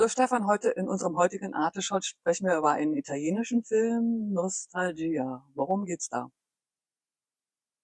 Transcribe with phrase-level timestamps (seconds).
[0.00, 5.44] Hallo Stefan, heute in unserem heutigen Arteshot sprechen wir über einen italienischen Film, Nostalgia.
[5.52, 6.30] Worum geht's da?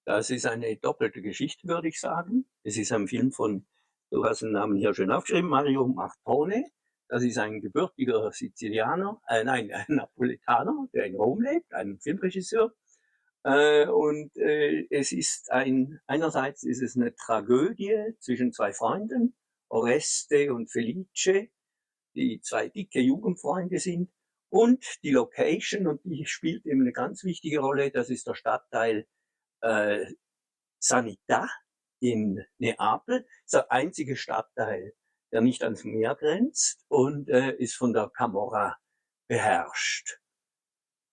[0.07, 2.47] Das ist eine doppelte Geschichte, würde ich sagen.
[2.63, 3.67] Es ist ein Film von,
[4.11, 6.65] du hast den Namen hier schön aufgeschrieben, Mario Martone.
[7.09, 12.73] Das ist ein gebürtiger Sizilianer, äh, nein, ein Napolitaner, der in Rom lebt, ein Filmregisseur.
[13.43, 19.37] Äh, und äh, es ist ein, einerseits ist es eine Tragödie zwischen zwei Freunden,
[19.69, 21.51] Oreste und Felice,
[22.17, 24.11] die zwei dicke Jugendfreunde sind.
[24.49, 29.07] Und die Location, und die spielt eben eine ganz wichtige Rolle, das ist der Stadtteil
[29.61, 30.07] äh,
[30.81, 31.49] Sanità
[32.01, 33.27] in Neapel.
[33.45, 34.95] Ist der einzige Stadtteil,
[35.33, 38.77] der nicht ans Meer grenzt und äh, ist von der Camorra
[39.29, 40.21] beherrscht.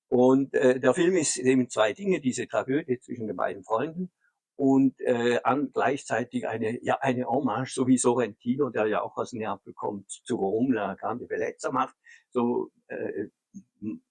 [0.10, 4.12] Und äh, der Film ist eben zwei Dinge, diese Tragödie zwischen den beiden Freunden
[4.56, 9.34] und äh, an gleichzeitig eine ja eine Hommage, so wie Sorrentino, der ja auch aus
[9.34, 11.96] Neapel kommt, zu Rom, la grande bellezza macht.
[12.30, 13.30] So äh,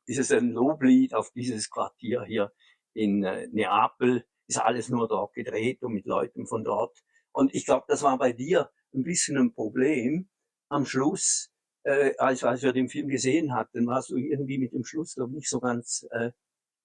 [0.07, 2.53] ist es ein Loblied auf dieses Quartier hier
[2.95, 4.25] in äh, Neapel.
[4.49, 6.99] Ist alles nur dort gedreht und mit Leuten von dort.
[7.33, 10.29] Und ich glaube, das war bei dir ein bisschen ein Problem.
[10.69, 11.51] Am Schluss,
[11.85, 15.31] äh, als, als wir den Film gesehen hatten, warst du irgendwie mit dem Schluss, glaube
[15.31, 16.33] ich, nicht so ganz äh,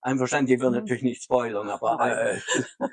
[0.02, 0.48] einverstanden.
[0.48, 0.76] Die will mhm.
[0.78, 2.40] natürlich nicht spoilern, aber äh,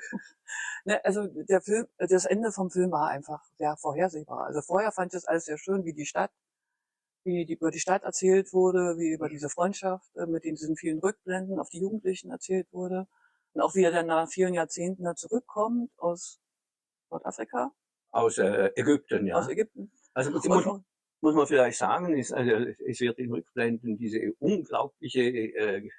[0.85, 4.45] ne, also der Film, das Ende vom Film war einfach sehr vorhersehbar.
[4.45, 6.31] Also vorher fand ich das alles sehr schön, wie die Stadt,
[7.23, 10.99] wie die, über die Stadt erzählt wurde, wie über diese Freundschaft äh, mit diesen vielen
[10.99, 13.07] Rückblenden auf die Jugendlichen erzählt wurde.
[13.53, 16.39] Und auch wie er dann nach vielen Jahrzehnten da zurückkommt aus
[17.09, 17.71] Nordafrika.
[18.11, 19.35] Aus äh, Ägypten, ja.
[19.35, 19.91] Aus Ägypten.
[20.13, 20.45] Also muss,
[21.21, 22.51] muss, man vielleicht sagen, ist, also,
[22.85, 25.89] es wird in Rückblenden diese unglaubliche äh,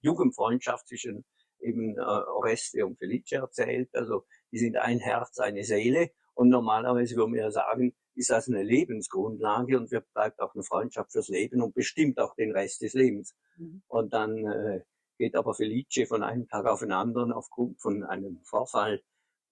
[0.00, 1.24] Jugendfreundschaft zwischen
[1.60, 3.88] eben äh, Oreste und Felice erzählt.
[3.94, 6.10] Also die sind ein Herz, eine Seele.
[6.34, 10.62] Und normalerweise würde man ja sagen, ist das eine Lebensgrundlage und wird bleibt auch eine
[10.62, 13.34] Freundschaft fürs Leben und bestimmt auch den Rest des Lebens.
[13.56, 13.82] Mhm.
[13.88, 14.80] Und dann äh,
[15.18, 19.02] geht aber Felice von einem Tag auf den anderen aufgrund von einem Vorfall,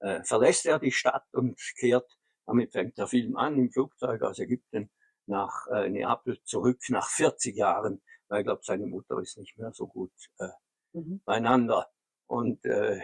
[0.01, 4.39] äh, verlässt er die Stadt und kehrt, damit fängt der Film an, im Flugzeug aus
[4.39, 4.91] Ägypten
[5.27, 9.73] nach äh, Neapel zurück nach 40 Jahren weil ich glaube, seine Mutter ist nicht mehr
[9.75, 10.49] so gut äh,
[10.95, 11.21] mhm.
[11.27, 11.91] beieinander.
[12.27, 12.99] Und äh,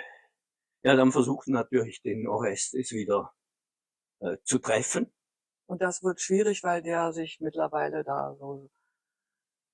[0.82, 3.34] ja, dann versucht natürlich den Orestes wieder
[4.20, 5.12] äh, zu treffen.
[5.66, 8.70] Und das wird schwierig, weil der sich mittlerweile da so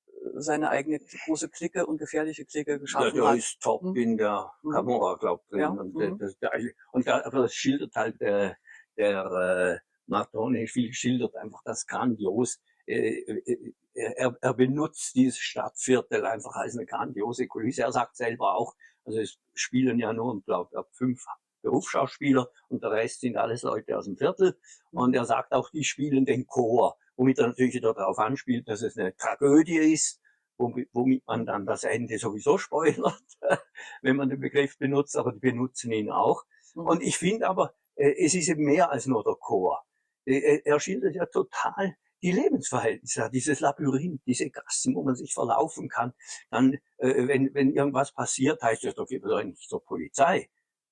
[0.08, 3.30] äh, seine eigene große Clique und gefährliche Clique geschaffen ja, der hat.
[3.34, 3.94] Der ist top mhm.
[3.94, 5.60] in der Camorra, glaubt drin.
[5.60, 5.68] Ja.
[5.68, 6.18] Und, mhm.
[6.18, 6.50] das, der,
[6.90, 8.56] und der, aber das schildert halt der,
[8.96, 12.60] der äh, Martone, viel schildert einfach das grandios.
[12.86, 17.82] Äh, äh, er, er benutzt dieses Stadtviertel einfach als eine grandiose Kulisse.
[17.82, 18.74] Er sagt selber auch,
[19.04, 21.24] also es spielen ja nur, glaube ich, fünf
[21.62, 24.58] Berufsschauspieler und der Rest sind alles Leute aus dem Viertel.
[24.90, 28.96] Und er sagt auch, die spielen den Chor, womit er natürlich darauf anspielt, dass es
[28.98, 30.20] eine Tragödie ist,
[30.58, 33.22] womit man dann das Ende sowieso spoilert,
[34.02, 36.44] wenn man den Begriff benutzt, aber die benutzen ihn auch.
[36.74, 36.86] Mhm.
[36.86, 39.84] Und ich finde aber, äh, es ist eben mehr als nur der Chor.
[40.26, 45.90] Äh, er schildert ja total die Lebensverhältnisse, dieses Labyrinth, diese Gassen, wo man sich verlaufen
[45.90, 46.14] kann.
[46.50, 50.48] Dann, äh, wenn, wenn irgendwas passiert, heißt es doch, geht man nicht zur Polizei.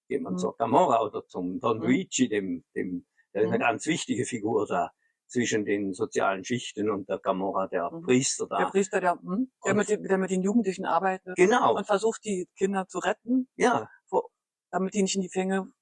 [0.09, 0.38] Geht man mhm.
[0.38, 1.84] zur Camorra oder zum Don mhm.
[1.84, 3.48] Luigi, dem, dem, der mhm.
[3.48, 4.93] eine ganz wichtige Figur da
[5.26, 8.03] zwischen den sozialen Schichten und der Camorra, der mhm.
[8.03, 8.59] Priester da.
[8.59, 11.34] Der Priester, der, hm, der, mit, den, der mit den Jugendlichen arbeitet.
[11.37, 11.75] Genau.
[11.75, 13.49] Und versucht, die Kinder zu retten.
[13.56, 13.88] Ja.
[14.04, 14.28] Vor,
[14.70, 15.72] damit die nicht in die Fänge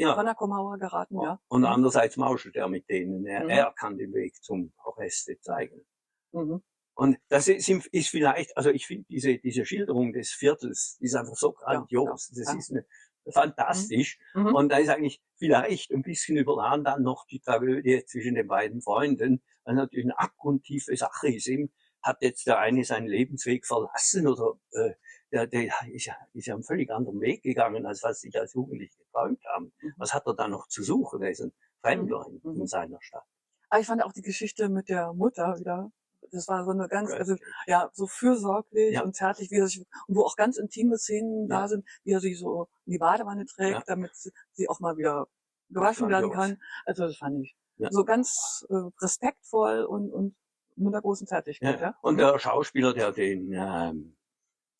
[0.00, 0.14] ja.
[0.14, 1.40] Panakomauer geraten, ja.
[1.48, 1.66] Und mhm.
[1.66, 3.26] andererseits mauschelt er mit denen.
[3.26, 3.50] Er, mhm.
[3.50, 5.84] er kann den Weg zum Oreste zeigen.
[6.32, 6.62] Mhm.
[6.94, 11.14] Und das ist, ist, vielleicht, also ich finde diese, diese Schilderung des Viertels, die ist
[11.14, 12.30] einfach so grandios.
[12.32, 12.44] Ja, ja.
[12.44, 12.84] Das ist eine,
[13.32, 14.18] fantastisch.
[14.34, 14.42] Mhm.
[14.42, 14.54] mhm.
[14.54, 18.82] Und da ist eigentlich vielleicht ein bisschen überladen dann noch die Tragödie zwischen den beiden
[18.82, 21.46] Freunden, weil natürlich eine abgrundtiefe Sache ist.
[21.46, 21.72] Eben
[22.02, 24.92] hat jetzt der eine seinen Lebensweg verlassen oder äh,
[25.32, 28.54] der, der ist, ja, ist ja einen völlig anderen Weg gegangen, als was sich als
[28.54, 29.72] Jugendliche geträumt haben.
[29.80, 29.94] Mhm.
[29.96, 31.22] Was hat er da noch zu suchen?
[31.22, 32.40] Er ist ein Fremder mhm.
[32.44, 33.24] in, in, seiner Stadt.
[33.68, 35.92] Aber ah, ich fand auch die Geschichte mit der Mutter wieder.
[36.32, 39.02] Das war so eine ganz, also ja, so fürsorglich ja.
[39.02, 41.60] und zärtlich, wie er sich, wo auch ganz intime Szenen ja.
[41.60, 43.82] da sind, wie er sie so in die Badewanne trägt, ja.
[43.86, 45.28] damit sie auch mal wieder
[45.70, 46.60] gewaschen werden kann.
[46.84, 47.56] Also das fand ich
[47.90, 50.36] so ganz äh, respektvoll und, und
[50.76, 51.80] mit einer großen Zärtlichkeit.
[51.80, 51.96] Ja.
[52.02, 54.16] Und der Schauspieler, der den ähm,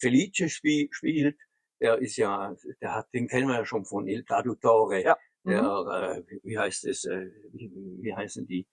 [0.00, 1.38] Felice spiel, spielt,
[1.80, 5.02] der ist ja, der hat, den kennen wir ja schon von Il Traduttore.
[5.02, 5.18] Ja.
[5.44, 6.24] Der, mhm.
[6.28, 7.70] äh, wie heißt es, äh, wie,
[8.02, 8.66] wie heißen die,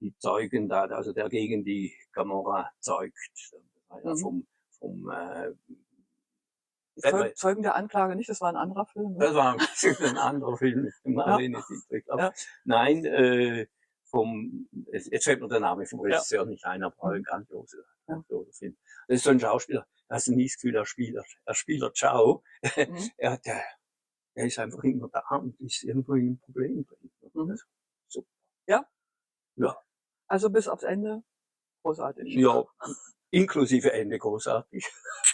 [0.00, 3.16] die Zeugen da, also der gegen die Camorra zeugt.
[4.04, 4.16] Mhm.
[4.18, 4.46] Vom,
[4.78, 5.52] vom äh,
[7.00, 9.12] Zeug, Zeugen der Anklage nicht, das war ein anderer Film.
[9.12, 9.18] Ne?
[9.18, 9.60] Das war ein,
[10.10, 12.32] ein anderer Film ja.
[12.64, 13.66] Nein, äh,
[14.10, 16.44] vom, jetzt fällt mir der Name vom Regisseur ja.
[16.44, 18.76] nicht ein, aber ein grandioser, grandioser Film.
[19.08, 21.96] Das ist so ein Schauspieler, da hast du nie das Gefühl, er spielt, er spielt
[21.96, 22.42] Ciao.
[22.62, 23.10] Mhm.
[23.16, 23.62] er, der,
[24.34, 27.10] er ist einfach immer da und ist irgendwo in einem Problem drin.
[27.34, 27.58] Mhm.
[28.08, 28.26] So.
[28.66, 28.86] Ja?
[29.56, 29.76] Ja.
[30.26, 31.22] Also bis aufs Ende
[31.82, 32.34] großartig.
[32.34, 32.64] Ja,
[33.30, 34.84] inklusive Ende großartig.